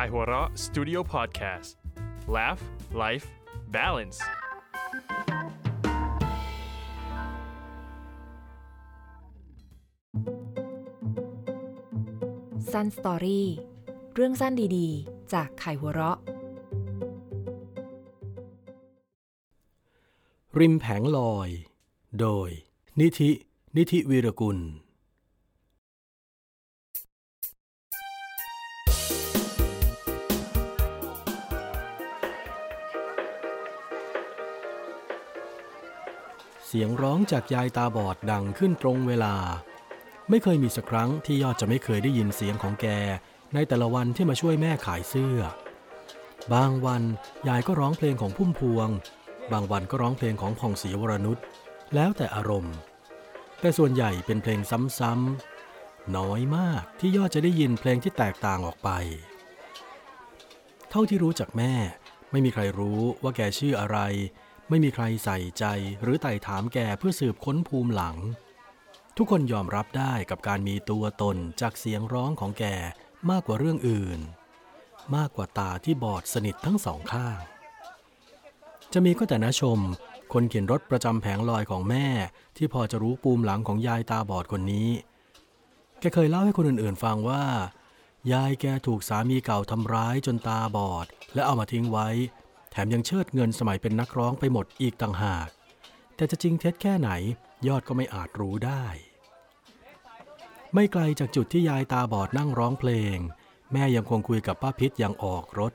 [0.00, 1.70] ายหัวเราะ Studio Podcast
[2.36, 2.62] Laugh
[3.02, 3.26] Life
[3.76, 4.18] Balance
[12.70, 13.42] Sun Story
[14.14, 16.18] เรื่องสั้นดีๆ จากไขหัวเราะ
[20.58, 21.48] ริมแผงลอย
[22.20, 22.48] โดย
[23.00, 23.30] นิธิ
[23.76, 24.58] นิธิวีรกุล
[36.72, 39.34] เสียงร้องจากยายตาบอดดังขึ้นตรงเวลา
[40.30, 42.86] ไม่เคยมีสักครั้งที่ยอดจะไม่เคยได้ยินเสียงของแก
[43.54, 45.38] ในแต่ละวันที่มาช่วยแม่ขายเสื้อ
[46.52, 47.02] บางวัน
[47.48, 48.88] ยายก็ร้องเพลงของพุ่มพวง
[49.52, 51.38] บางวันก็ร้องเพลงของผ่องศรีวรนุช
[51.94, 52.76] แล้วแต่อารมณ์
[53.60, 54.60] แต่ส่วนใหญ่เป็นเพลง
[54.98, 58.90] ซ้ำๆน้อยมากที่ยอดจะได้ยินเพลงที่แตกต่างออกไป
[60.90, 61.72] เท่าที่รู้จักแม่
[62.30, 63.98] ไม่มีใครรู้ว่าแกชื่ออะไร
[64.70, 65.64] ไม่มีใครใส่ใจ
[66.02, 68.16] หรือไต่ถามแกเพื่อสืบค้นภูมิหลัง
[69.16, 72.64] ทุกคนยอมรับได้กับการมีตัวตนจากเสียงร้องของแก
[73.30, 74.20] มากกว่าเรื่องอื่น
[75.16, 77.38] มากกว่าตาที่บอดสนิททั้งสองข้าง
[78.92, 79.78] จะมีก็แต่น้าชม
[80.32, 82.06] คนเข็นรถประจำแผงลอยของแม่
[82.56, 84.88] ที่พอจะรู้ปูมหลังของยายตาบอดคนนี้
[86.00, 87.44] แกเคยเล่าให้คนอื่นๆฟังว่า
[88.32, 92.08] ยายแกถูกสามีเก่าทำร้ายจนตาบอด และเอามาทิ้งไว้
[92.70, 95.48] แถมยังเชิดเงินสมัยเป็นนักร้องไปหมดอีกต่างหาก
[96.16, 97.10] แต่จะจริงเท็จแค่ไหน
[97.68, 98.84] ยอดก็ไม่อาจรู้ได้
[100.74, 103.16] ไม่ไกลจากจุดที่ยายตาบอดนั่งร้องเพลง
[103.72, 105.72] แม่ยังคงคุยกับป้าพิษอย่างออกรถ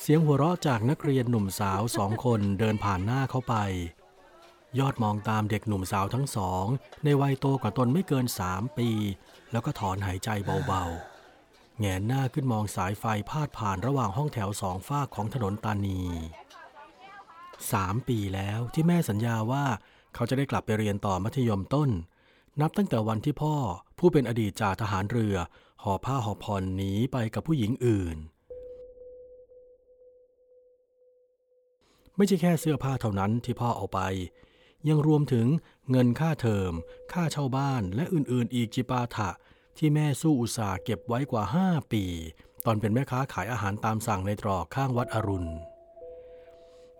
[0.00, 3.54] เสียงหัวเราะจากนักเรียนหนุ่มสาวสองคนเดินผ่านหน้าเขาไป
[4.78, 6.64] ยอดมองตามเด็กหนุ่มสาวทั้งสอง
[7.04, 8.88] ในวัยโตกว่าตนไม่เกินสามปี
[9.52, 10.28] แล้วก็ถอนหายใจ
[10.66, 11.09] เบาๆ
[11.80, 16.00] แงนหน้าขึ้นมองสายไฟพาดผ่านระหว่างห้องแถวสองฝากของถนนตานี
[17.72, 19.64] สามปีแล้วที่แม่สัญญาว่า
[20.14, 21.90] เขาจะได้กลับไปเรียนต่อมัธยมต้น
[22.60, 23.54] นับตั้งแต่วันที่พ่อ
[23.98, 25.36] ผู้เป็นอดีตจ่าทหารเรือ
[25.82, 28.16] ห่อผ้าห่อผ่อนหนีไปกับผู้หญิงอื่น
[32.16, 34.00] ไม่ใช่แค่เสื้อผ้าเท่านั้นที่พ่อเอาไป
[34.88, 35.46] ยังรวมถึง
[35.90, 36.72] เงินค่าเทอม
[37.12, 39.30] ค่าเช่าบ้านและอื่นๆ อีกจิปาถะ
[39.82, 42.04] ที่แม่สู้อุตสาห์เก็บไว้กว่า 5 ปี
[42.64, 45.50] ตอนเป็นแม่ค้าขายอาหารตามสั่งในตรอกข้างวัดอรุณ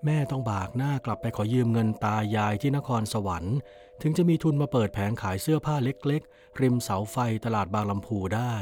[0.04, 3.56] แม่ต้องบากหน้ากลับไปขอยืมเงินตายายที่นครสวรรค์
[4.02, 8.54] ถึงจะมีทุนมาเปิดแผงขายเสื้อผ้าเล็กๆ ริมเสาไฟตลาดบางลำพูได้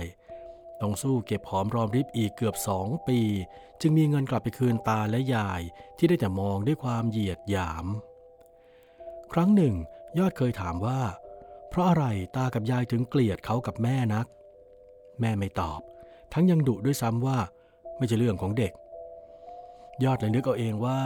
[0.81, 3.21] ต้องสู้เก็บหอมรอมริบอีกเกือบสองปี
[3.81, 5.63] จึงมีเงินกลับไปคืนตาและยาย
[5.97, 7.87] ที่ได้แต่มองด้วยความเหยียดหยาม
[9.33, 9.75] ครั้งหนึ่ง
[10.19, 11.01] ยอดเคยถามว่า
[11.71, 12.05] เพราะอะไร
[12.37, 14.27] ตากับยายถึงเกลียดเขากับแม่นัก
[15.21, 15.81] แม่ไม่ตอบ
[16.33, 17.39] ทั้งยังดุด้วยซ้ำว่า
[17.99, 18.73] ไม่ใช่เรื่องของเด็ก
[20.05, 21.01] ยอดเลยนึกเอาเองว่า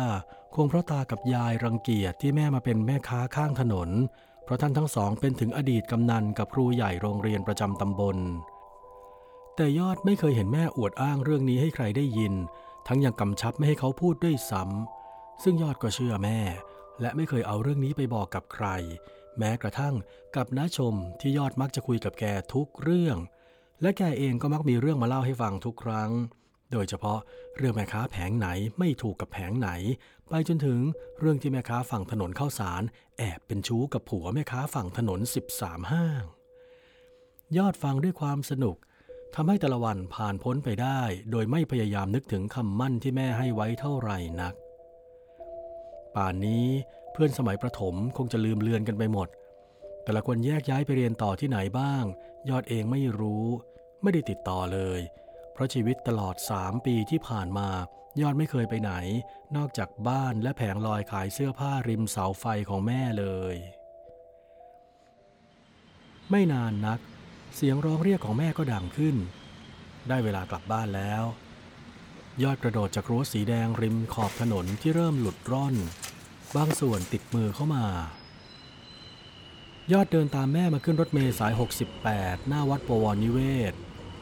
[0.55, 3.91] คงเพราะตากับยายรังเกียจที่แม่มาเป็นแม่ค้าข้างถนน
[4.45, 8.19] เพราะท่านทั้งสองเป็นถึงอดีตกำนันกับครูใหญ่โรงเรียนประจำตำบล
[9.57, 12.35] แต่ยอดไม่เคยเห็นแม่อวดอ้างเรื่องนี้ให้ใครได้ยิน
[12.87, 16.39] ทั้งยังกำชับไม่ให้เขาพูดด้วยซ้ำซึ่งยอดก็เชื่อแม่
[17.01, 18.67] และไม่เคยเอาเรื่องนี้ไปบอกกับใคร
[19.39, 19.95] แม้กระทั่ง
[20.37, 23.17] กับน้าชมที่ยอดมักจะคุยกับแกทุกเรื่อง
[23.83, 26.11] และแกเองก็มักมีเรื่องมาเล่าให้ฟังทุกครั้ง
[26.73, 27.19] โดยเฉพาะ
[27.57, 28.49] เรื่องแม่ค้าแผงไหน
[28.79, 29.71] ไม่ถูกกับแผงไหน
[30.29, 30.81] ไปจนถึง
[31.19, 32.83] เรื่องที่แม่ค้าฝั่งถนนเข้าสาร
[33.19, 35.21] แอบเป็นชู้กับผัวแม่ค้าฝั่งถนน
[35.55, 36.23] 13 ห้าง
[37.57, 38.77] ยอดฟังด้วยความสนุก
[39.35, 41.01] ทำให้แต่ละวันผ่านพ้นไปได้
[41.31, 44.55] โดยไม่พยายามนึกถึงคำมั่นที่แม่ให้ไว้เท่าไหร่นัก
[46.15, 46.69] ป่านนี้
[47.13, 49.29] เพื่อนสมัยประถมคงจะลืมเลือนกันไปหมด
[50.05, 52.05] แต่ละคนแยกย้ายไปเรียนต่อที่ไหนบ้าง
[52.49, 53.47] ยอดเองไม่รู้
[54.03, 55.01] ไม่ได้ติดต่อเลย
[55.53, 57.69] เพราะชีวิตตลอดสามปีที่ผ่านมา
[58.21, 58.93] ยอดไม่เคยไปไหน
[59.57, 63.55] นอกจากบ้านและแผงลอยขายเสื้อผ้าริมเสาไฟของแม่เลย
[66.31, 67.01] ไม่นานนัก
[67.55, 69.17] เสียงร้องเรียกของแม่ก็ดังขึ้น
[70.09, 71.25] ได้เวลากลับบ้านแล้ว
[72.43, 75.75] ยอดกระโดดจากรั้วสีแดงริมขอบถนนที่เริ่มหลุดร่อน
[76.57, 77.87] บางส่วนติดมือเข้ามา
[79.93, 81.53] ยอดเดินตามแม่มาขึ้นรถเมล์สาย
[81.99, 83.39] 68 หน้าวัดปวรนิเว
[83.71, 83.73] ศ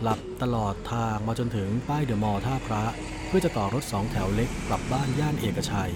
[0.02, 2.84] หลับตลอดทางมาจนถึงป้ายเดอะมอลล์ท่าพระ
[3.26, 5.92] เพื่อจะต่อรถสองแถวเล็กกลับบ้านย่านเอกชัย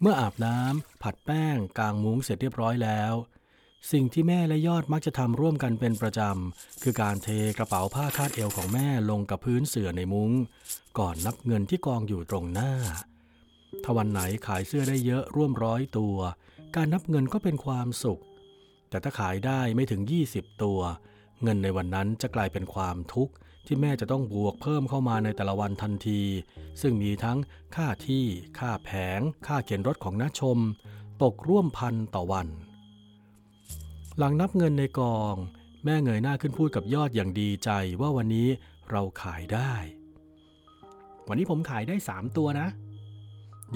[0.00, 3.12] เมื่ออาบน้ำผัดแป้งกางมุ้งเสร็จเรียบร้อยแล้ว
[3.90, 10.30] สิ่งที่แม่และยอดมักจะทำร่วมกันเป็นประจำ คือการเทกระเป๋าผ้าคาดเอวของแม่ลงกับพื้นเสื่อในมุง้ง
[10.98, 12.72] ก่อนนับเงินที่กองอยู่ตรงหน้า
[13.84, 16.16] ถ้าวันไหนขายเสื้อได้เยอะร่วมร้อยตัว
[16.76, 18.20] การนับเงินก็เป็นความสุข
[18.88, 20.02] แต่ถ้าขายได้ไม่ถึง
[20.32, 20.80] 20 ตัว
[21.42, 23.32] เงินในวันนั้นจะกลายเป็นความทุกข์
[23.66, 26.22] ที่แม่จะต้องบวกเพิ่มเข้ามาในแต่ละวันทันที
[26.80, 27.38] ซึ่งมีทั้ง
[27.76, 28.24] ค่าที่
[28.58, 30.58] ค่าแผง ค่าเข็นรถของน้าชม
[31.22, 32.48] ตกร่วมพันต่อวัน
[34.18, 35.34] หลังนับเงินในกอง
[35.84, 37.70] แม่เงยหน้าขึ้นพูดกับยอดอย่างดีใจ
[38.00, 38.48] ว่าวันนี้
[38.90, 39.74] เราขายได้
[41.28, 42.68] วันนี้ผมขายได้สามตัวนะ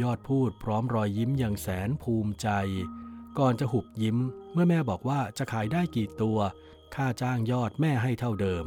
[0.03, 2.49] ยอดพูดพร้อมรอยยิ้มอย่างแสนภูมิใจ
[3.39, 4.19] ก่อนจะหุบยิ้ม
[4.53, 6.39] เมื่อแม่บอกว่าจะขายได้กี่ตัว
[6.95, 8.67] ค่าจ้างยอดแม่ให้เท่าเดิม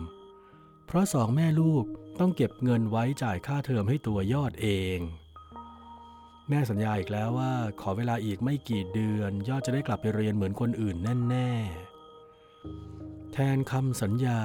[0.88, 1.86] เพราะสองแม่ลูก
[2.20, 4.68] ต้องเก็บเงินไว้จ่ายค่าเทอมให้ตัวยอดเอ
[4.98, 5.00] ง
[6.50, 10.96] แม่สัญญาอีกแล้วว่า ขอเวลาอีกไม่กี่เดือน ยอดจะได้กลับไปเรียนเหมือนคนอื่น
[11.30, 14.42] แน่ๆ แทนคำสัญญา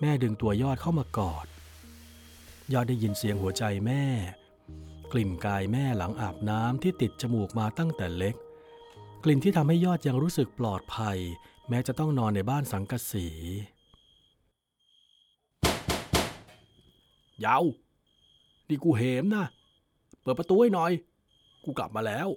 [0.00, 1.46] แม่ดึงตัวยอดเข้ามากอด
[2.72, 4.04] ยอดได้ยินเสียงหัวใจแม่
[5.12, 8.34] กลิ่นกายแม่หลังอาบน้ำที่ติดจมูกมาตั้งแต่เล็ก
[9.24, 11.18] กลิ่นที่ทำให้ยอดยังรู้สึกปลอดภัย
[11.68, 13.28] แม้จะต้องนอนในบ้านสังกะสี
[17.44, 17.64] ยาว
[18.68, 19.46] นี่กูเหมนะ
[20.22, 20.92] เปิดประตูให้หน่อย
[21.64, 22.28] กูกลับมาแล้ว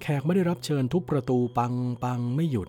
[0.00, 1.74] แขกไม่ได้รับเชิญทุบประตูปัง
[2.04, 2.68] ปังไม่หยุด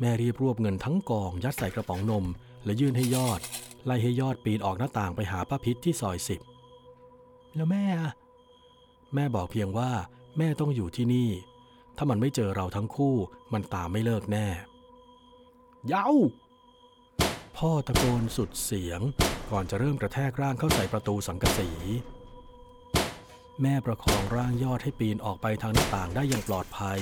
[0.00, 2.26] แม่รีบรวบเงินทั้งกอง ยัดใส่กระป๋องนม
[2.64, 3.40] และยื่นให้ยอด
[3.84, 6.40] ไล่ให้ยอดปีนออกหน้าต่างไปหาป้าพิษที่ซอยสิบ
[7.54, 8.12] แล้วแม่อะ
[9.14, 9.90] แม่บอกเพียงว่า
[10.38, 11.30] แม่ต้องอยู่ที่นี่
[11.96, 13.14] ถ้ามันไม่เจอเราทั้งคู่
[13.52, 14.46] มันตามไม่เลิกแน่
[15.88, 16.08] เย้า
[17.56, 19.00] พ่อตะโกนสุดเสียง
[19.50, 21.68] ก่อนจะเริ่มกระแทกร่างเข้าใส่ประตูสังกะสี
[23.62, 27.00] แม่ประคองร่างยอดให้ปีนออกไปทางหน้าต่างได้อย่างปลอดภัย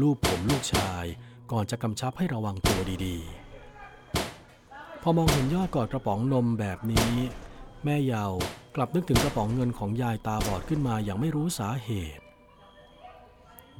[0.00, 1.04] ลูบผมลูกชาย
[1.52, 7.12] ก่อนจะกำชับให้ระวังตัวดีๆ พอมองเห็นยอดกอดกระป๋องนมแบบนี้
[7.84, 8.32] แม่เยาว
[8.76, 12.24] กลับนึกถึงกระป๋องเงินของยายตาบอดขึ้นมาอย่างไม่รู้สาเหตุ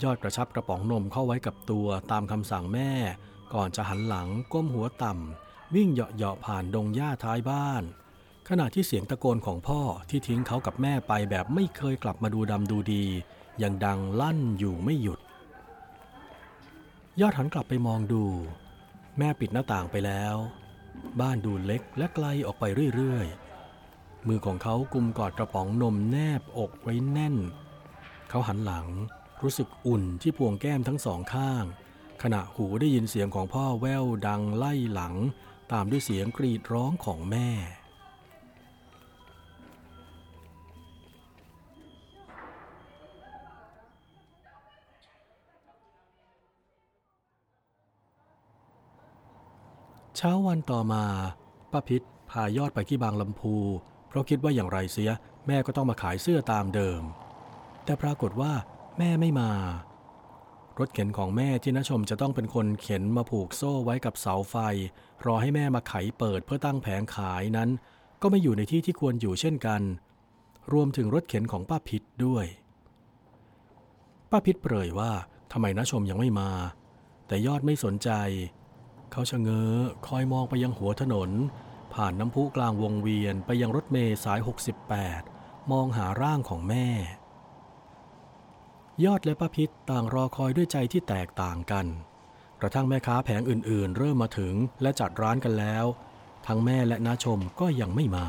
[0.03, 2.91] ยอดกระชับกระป๋องนมเข้าไว้กับตัวตามคำสั่งแม่
[3.55, 7.83] ก่อนจะหันหลังก้มหัวต่ำวิ่งเหาะๆผ่านดงหญ้าท้ายบ้าน
[8.51, 13.05] ขณะที่เสียงตะโกนของพ่อที่ทิ้งเขากับแม่ไปแบบไม่เคยกลับมาดูดำดูดี
[13.63, 15.21] ยังดังลั่นอยู่ไม่หยุด
[17.21, 18.25] ยอดหันกลับไปมองดู
[19.19, 20.37] แม่ปิดหน้าต่างไปแล้ว
[21.21, 22.65] บ้านดูเล็กและไกลออกไป
[22.95, 27.37] เรื่อยๆ มือของเขากุมกอดกระป๋องนมแนบอกไว้แน่น
[28.29, 28.87] เขาหันหลัง
[29.43, 31.65] รู้สึกอุ่นที่พวงแก้มทั้งสองข้าง
[32.23, 35.15] ขณะหูได้ยินเสียงของพ่อแว่วดังไล่หลัง
[35.73, 37.49] ตามด้วยเสียงกรีดร้องของแม่
[50.17, 51.05] เช้าวันต่อมา
[51.73, 53.57] ป้าพิษพายอดไปที่บางลำพู
[54.09, 55.11] เพราะคิดว่าอย่างไรเสีย
[55.47, 57.03] แม่ก็ต้องมาขายเสื้อตามเดิม
[57.85, 58.53] แต่ปรากฏว่า
[58.99, 59.51] แม่ไม่มา
[60.79, 64.57] รถเข็นของแม่ที่นชมจะต้องเป็นคนเข็นมาผูกโซ่ไว้กับเสาไฟ
[65.27, 67.71] รอให้แม่มาไขเปิดเพื่อตั้งแผงขายนั้น
[68.23, 69.83] ก็ไม่อยู่ในที่ที่ควรอยู่เช่นกัน
[70.73, 72.47] รวมถึงรถเข็นของป้าพิษด้วย
[74.31, 75.13] ป้าพิษเปรยว่า
[75.53, 76.51] ทำไมนชมยังไม่มา
[77.27, 78.11] แต่ยอดไม่สนใจ
[79.13, 79.75] เขาชะเง้อ
[80.07, 81.31] คอยมองไปยังหัวถนน
[81.95, 84.41] ผ่านน้ำพุกลางวงเวียนไปยังรถเมล์สาย
[85.05, 86.87] 68 มองหาร่างของแม่
[89.05, 91.87] ยอดและป้าพิษต่างรอคอยด้วยใจที่แตกต่างกัน
[92.61, 95.85] กระทั่งแม่ค้าแผงอื่นๆ เริ่มมาถึงและจัดร้านกันแล้ว
[96.47, 98.27] ทั้งแม่และน้าชมก็ยังไม่มา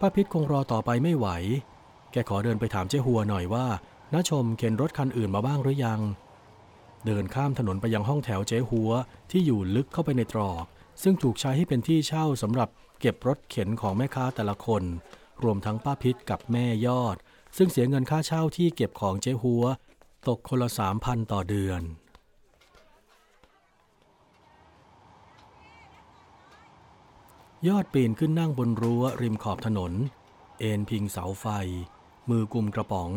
[0.00, 1.28] ป้าพิษคงรอต่อไปไม่ไหว
[2.12, 3.66] แกขอเดินไปถามเจ้หัวหน่อยว่า
[4.12, 6.00] น้าชมเข็นรถคันอื่นมาบ้างหรือยัง
[7.06, 8.90] เดินข้ามถนนไปยังห้องแถวเจ๊หัว
[9.30, 10.64] ที่อยู่ลึกเข้าไปในตรอก
[11.02, 12.68] ซึ่งถูกใช้ให้เป็นที่เช่าสำหรับ
[13.00, 14.82] เก็บรถเข็นของแม่ค้าแต่ละคน
[15.42, 17.16] รวมทั้งป้าพิษกับแม่ยอด
[17.56, 19.64] ซึ่งเสียเงินค่าเช่าที่เก็บของเจ๊หัว
[20.28, 21.82] ตกคนละสามพันต่อเดือน
[27.68, 29.92] ยอดปีนขึ้นนั่งบนรั้วริมขอบถนน
[30.58, 31.46] เอนพิงเสาไฟ
[32.28, 33.10] มือกุมกระป๋อง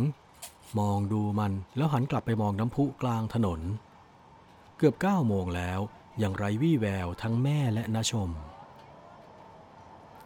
[0.79, 3.61] มองดูมันแล้วหันกลับไปมองน้ำพุกลางถนน
[4.77, 5.79] เกือบเก้าโมงแล้ว
[6.23, 8.29] ยังไรวี่แววทั้งแม่และนาชม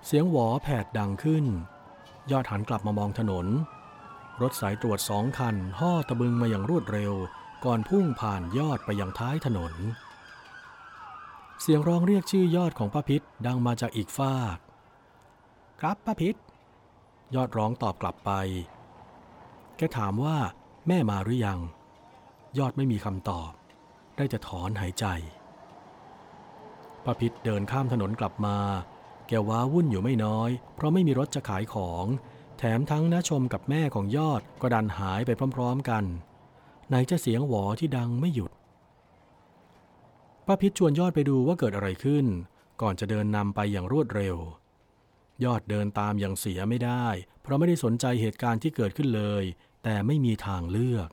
[0.05, 1.46] เสียงหวอแผดดังขึ้น
[2.31, 3.48] ยอดหันกลับมามองถนน
[4.41, 7.13] รถสายตรวจสองคันห่อตะบึงมาอย่างรวดเร็ว
[7.65, 9.74] ก่อนพุ่งผ่านยอดไปยังท้ายถนน
[11.62, 14.58] เสียงร้องเรียกชื่อยอดของป้าพิษดังมาจากอีกฟาก
[15.79, 16.36] ครับป้าพิษ
[17.36, 18.31] ยอดร้องตอบกลับไป
[19.79, 20.38] แกถามว่า
[20.88, 21.59] แม่มาหรือยัง
[22.57, 23.51] ยอดไม่มีคำตอบ
[24.17, 25.05] ได้จะถอนหายใจ
[27.03, 28.57] ป้าพิษเดินข้ามถนนกลับมา
[29.27, 32.05] แกว้าวุ่นอยู่ไม่น้อย เพราะไม่มีรถจะขายของ
[32.57, 36.03] แถมทั้งน้าชมกับแม่ของยอดก็ดันหายไปพร้อม ๆ กัน
[36.88, 38.51] ไหนจะเสียงหวอที่ดังไม่หยุด
[40.45, 42.25] ป้าพิษชวนยอดไปดูว่าเกิดอะไรขึ้น
[42.81, 44.38] ก่อนจะเดินนำไปอย่างรวดเร็ว
[45.43, 47.05] ยอดเดินตามอย่างเสียไม่ได้
[47.41, 49.43] เพราะไม่ได้สนใจเหตุการณ์ที่เกิดขึ้นเลย
[49.83, 51.09] แต่ไม่มีทางเลือก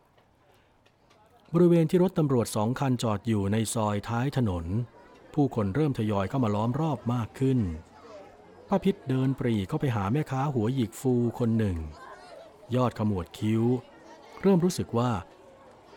[1.54, 4.64] บริเวณที่รถตำรวจสองคันจอดอยู่ในซอยท้ายถนน
[5.35, 7.58] ผู้คนเริ่มทยอยเข้ามาล้อมรอบมากขึ้น
[8.68, 11.76] ป้าพิษเดินปรีเข้าไปหาแม่ค้าหัวหยิกฟูคนหนึ่ง
[12.75, 13.62] ยอดขมวดคิ้ว
[14.42, 15.11] เริ่มรู้สึกว่า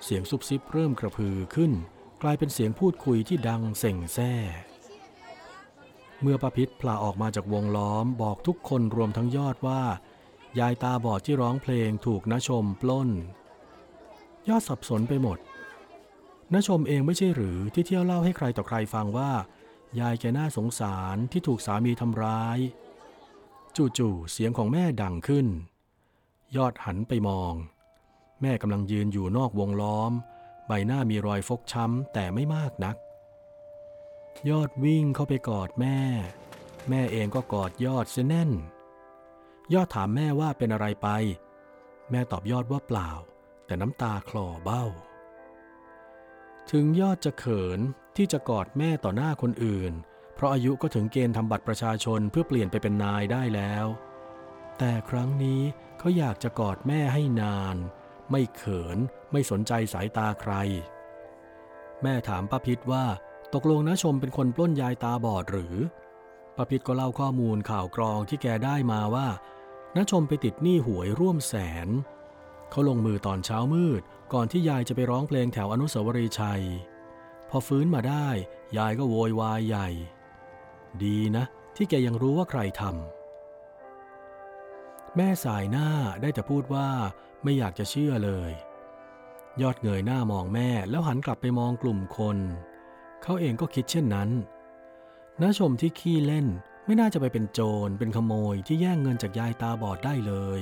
[0.03, 1.71] เสียงซุบซิบเริ่มกระพือขึ้น
[2.21, 4.33] กลายเป็นเสียงพูดคุยที่ดังเส่งแซ่
[6.21, 9.81] เมื่อป้าพิษพลาออกมาจากวงล้อมบอกทุกคนรวมทั้งยอดว่า
[10.60, 13.10] ยายตาบอดที่ร้องเพลงถูกนชมปล้น
[14.50, 15.38] ยอดสับสนไปหมด
[16.53, 19.32] นชมเองไม่ใช่หรือที่เที่ยวเล่าให้ใครต่อใครฟังว่า
[20.00, 22.60] ยายแกน่าสงสารที่ถูกสามีทำร้าย
[23.98, 25.48] จู่ๆเสียงของแม่ดังขึ้น
[26.56, 27.53] ยอดหันไปมอง
[28.41, 30.12] แม่กำลังยืนอยู่นอกวงล้อม
[30.68, 32.96] ใบหน้ามีรอยฟกช้ำแต่ไม่มากนัก
[34.50, 35.98] ยอดวิ่งเข้าไปกอดแม่
[36.89, 38.51] แม่เองก็กอดยอดเสียแน่น
[39.73, 41.07] ยอดถามแม่ว่าเป็นอะไรไป
[42.11, 43.11] แม่ตอบยอดว่าเปล่า
[43.65, 44.85] แต่น้ำตาคลอเบ้า
[46.71, 47.79] ถึงยอดจะเขิน
[48.17, 49.93] ที่จะกอดแม่ต่อหน้าคนอื่น
[50.35, 53.85] เพราะอายุก็ถึงเกณฑ์ทำบัตรประชาชนเพื่อเปลี่ยนไปเป็นนายได้แล้ว
[54.77, 55.61] แต่ครั้งนี้
[55.99, 57.75] เขาอยากจะกอดแม่ให้นาน
[58.31, 58.97] ไม่เขิน
[59.31, 60.53] ไม่สนใจสายตาใคร
[62.03, 63.05] แม่ถามป้าพิษว่า
[63.53, 65.75] ตกลงนะชมเป็นคนปล้นยายตาบอดหรือ
[66.55, 69.27] ป้าพิษก็เล่าข้อมูลข่าวกรองที่แกได้มาว่า
[69.96, 71.53] น้าชมไปติดหนี้หวยร่วมแส
[71.86, 71.89] น
[72.69, 74.01] เขาลงมือตอนเช้ามืด
[74.34, 76.63] ก่อนที่ยายจะไปร้องเพลงแถวอนุสาวรีย์ชัย
[77.50, 78.27] พอฟื้นมาได้
[78.77, 79.89] ยายก็โวยวายใหญ่
[81.03, 85.89] ดีนะ ที่แกยังรู้ว่าใครทำแม่สายหน้า
[86.22, 86.89] ได้แต่พูดว่า
[87.43, 88.51] ไม่อยากจะเชื่อเลย
[89.62, 92.38] ยอดเงยหน้ามองแม่แล้วหันกลับไปมองกลุ่มคน
[93.24, 94.29] เขาเองก็คิดเช่นนั้น
[95.41, 96.48] น้าชมที่ขี้เล่น
[96.89, 100.62] ไม่น่าจะไปเป็นโจรเป็นขโมยที่แย่งเงินจากยายตาบอดได้เลย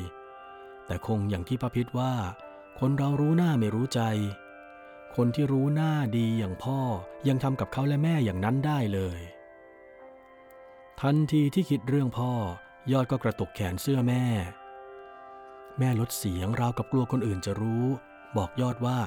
[0.86, 2.14] แต่คงอย่างที่พระพิษว่า
[2.80, 4.02] คนเรารู้หน้าไม่รู้ใจ
[5.16, 6.80] คนที่รู้หน้าดีอย่างพ่อ
[7.28, 9.20] ยังทำกับเขาและแม่อย่างนั้นได้เลย
[11.02, 12.32] ทันทีที่คิดเรื่องพ่อ
[12.92, 14.26] ยอดก็กระตุกแขนเสื้อแม่
[15.80, 17.86] แม่ลดเสียงราวกับกลัวคนอื่นจะรู้
[18.38, 18.98] บอกยอดว่า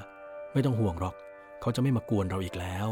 [0.52, 1.14] ไม่ต้องห่วงหรอก
[1.60, 2.88] เขาจะไม่มากวนเราอีกแล้ว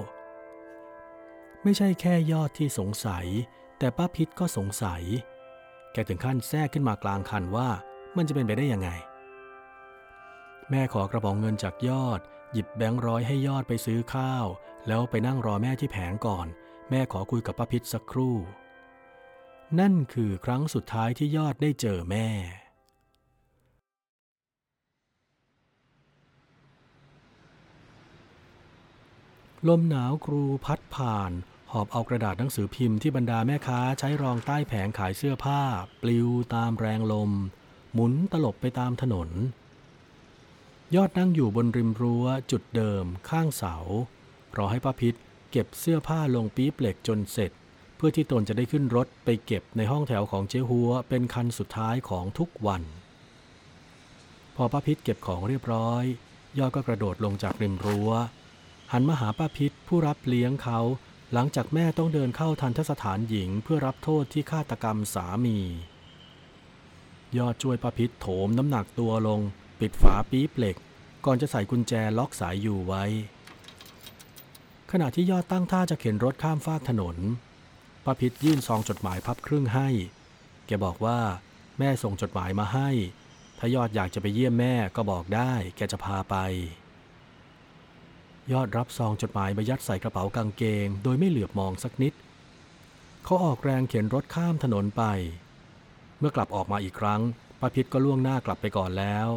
[1.63, 3.27] ไม่ใช่แค่ยอดที่สงสัย
[3.79, 5.03] แต่ป้าพิษก็สงสัย
[5.93, 7.69] แกถึงขั้นแทรกขึ้นมากลางคันว่า
[8.17, 8.91] มันจะเป็นไปได้ยังไง
[10.71, 12.21] แม่ขอกระป๋องเงินจากยอด
[12.53, 14.47] หยิบแบงค์ร้อยให้ยอดไปซื้อข้าว
[14.87, 16.47] แล้วไปนั่งรอแม่ที่แผงก่อน
[16.91, 18.37] แม่ขอคุยกับป้าพิษสักครู่
[19.81, 22.29] นั่นคือครั้งสุดท้ายที่ยอดได้เจอแม่
[29.69, 31.33] ลมหนาวกรูพัดผ่าน
[31.73, 35.61] หอบเอากระดาษหนังสือพิมพ์ที่บรรดาแม่ค้าใช้รองใต้แผงขายเสื้อผ้า
[36.03, 37.31] ปลิวตามแรงลม
[37.93, 39.29] หมุนตลบไปตามถนน
[40.95, 43.77] ยอดนั่งอยู่บนริมรั้วจุดเดิม ข้างเสา
[44.57, 45.15] รอให้ป้าพิษ
[45.51, 47.53] เก็บเสื้อผ้าลงปี๊บเหล็กจนเสร็จ
[47.97, 52.83] เพื่อที่ตนจะได้ขึ้นรถไปเก็บในห้องแถวของเจ๊หัวเป็นคันสุดท้ายของทุกวัน
[54.57, 56.05] พอป้าพิษเก็บของเรียบร้อย
[56.59, 58.11] ยอดก็กระโดดลงจากริมรั้ว
[58.93, 60.81] หันมาหาป้าพิษผู้รับเลี้ยงเขา
[61.33, 65.59] หลังจากแม่ต้องเดินเข้าทันทสถานหญิงเพื่อรับโทษที่ฆาตกรรมสามี
[67.39, 69.41] ยอดช่วยป้าพิษโถมน้ำหนักตัวลง
[69.81, 70.77] ปิดฝาปี๊บเหล็ก
[71.25, 73.05] ก่อนจะใส่กุญแจล็อกสายอยู่ไว้
[74.91, 77.17] ขณะที่ยอดตั้งท่าจะเข็นรถข้ามฟากถนน
[78.05, 79.89] ป้าพิษยื่นซองจดหมายพับครึ่งให้
[80.67, 81.19] แกบอกว่า
[81.79, 82.91] แม่ส่งจดหมายมาให้
[83.59, 86.37] ถ้ายอดอยากจะไปเยี่ยมแม่ก็บอกได้ แกจะพาไป
[88.53, 92.13] ยอดรับซองจดหมายมายัดใส่กระเป๋ากางเกง โดยไม่เหลือบมองสักนิด
[93.25, 95.03] เขาออกแรงเข็นรถข้ามถนนไป
[96.19, 97.21] เมื่อกลับออกมาอีกครั้ง
[97.61, 99.29] ป้าพิษก็ล่วงหน้ากลับไปก่อนแล้ว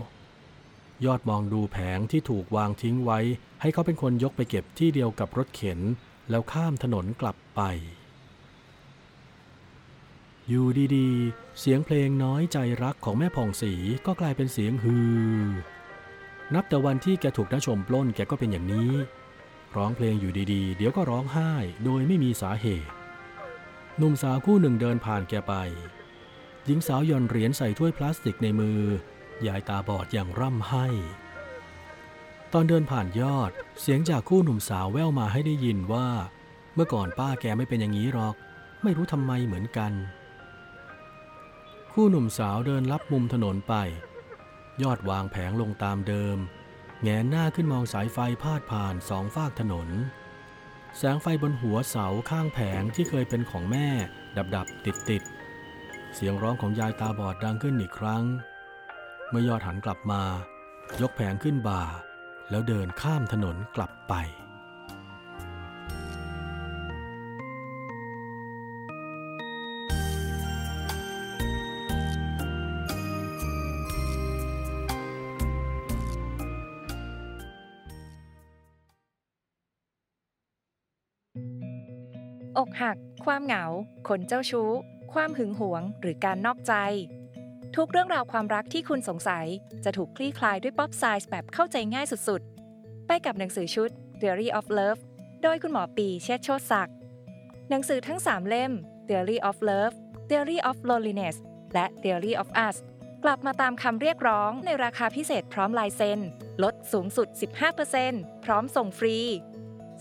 [1.06, 3.20] ยอดมองดูแผงที่ถูกวางทิ้งไว้
[3.62, 5.80] ให้เขาเป็นคนยกไปเก็บที่เดียวกับรถเข็น
[6.30, 7.62] แล้วข้ามถนนกลับไป
[10.48, 10.65] อยู่
[10.96, 13.74] ดีๆ เสียงเพลงน้อยใจรักของแม่ผ่องศรี
[14.06, 14.98] ก็กลายเป็นเสียงฮื
[15.39, 15.41] อ
[16.55, 18.91] นับแต่วันที่แกถูกน้าชมปล้นแกก็เป็นอย่างนี้
[19.75, 21.51] ร้องเพลงอยู่ดีๆ เดี๋ยวก็ร้องไห้
[21.84, 22.93] โดยไม่มีสาเหตุ
[23.98, 25.53] หนุ่มสาวคู่หนึ่งเดินผ่านแกไป
[26.65, 28.79] หญิงสาวย่อนเหรียญใส่ถ้วยพลาสติกในมือ
[29.48, 30.86] ยายตาบอดอย่างร่ำไห้
[32.53, 36.08] ตอนเดินผ่านยอด เสียงจากคู่หนุ่มสาวแว่วมาให้ได้ยินว่า
[36.74, 38.36] เมื่อก่อนป้าแกไม่เป็นอย่างนี้หรอก
[38.84, 39.91] ไม่รู้ทำไมเหมือนกัน
[41.91, 43.74] คู่หนุ่มสาวเดินลับมุมถนนไป
[44.83, 46.38] ยอดวางแผงลงตามเดิม
[47.03, 49.89] แงนหน้าขึ้นมองสายไฟพาดผ่านสองฝากถนน
[50.97, 53.88] แสงไฟบนหัวเสาข้างแผงที่เคยเป็นของแม่
[54.38, 55.23] ดับดับติดติด
[56.13, 58.23] เสียงร้องของยายตาบอดดังขึ้นอีกครั้ง
[59.29, 60.21] เมื่อยอดหันกลับมา
[61.01, 61.83] ยกแผงขึ้นบ่า
[62.50, 64.13] แล้วเดินข้ามถนนกลับไป
[83.25, 83.65] ความเหงา
[84.07, 84.69] คนเจ้าชู้
[85.13, 86.73] ความหึงหวง หรือการนอกใจ
[87.75, 89.47] ทุกเรื่องราวความรักที่คุณสงสัย
[89.83, 95.01] จะถูกคลี่คลายด้วย pop psych แบบเข้าใจง่ายสุดๆ ไปกับหนังสือชุด Theory of Love
[95.43, 96.95] โดยคุณหมอปีย์ เชษฐ์โชติศักดิ์
[97.69, 98.71] หนังสือทั้ง 3 เล่ม
[99.07, 99.95] Theory of Love
[100.29, 101.35] Theory of Loneliness
[101.73, 102.75] และ Theory of Us
[103.23, 106.19] กลับมาตามคำเรียกร้องในราคาพิเศษพร้อมลายเซ็น
[106.63, 107.27] ลดสูงสุด
[107.87, 109.17] 15%พร้อมส่งฟรี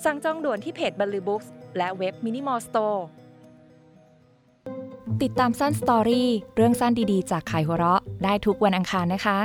[0.04, 1.42] สั่งจองด่วนที่เพจบัลลือบุ๊ก
[1.76, 3.06] และเว็บมินิมอลสโตร์
[5.22, 9.38] ติดตามสั้นสตอรี่เรื่องสั้นดีๆ จากขายหัวเราะได้ทุกวันอังคารนะคะ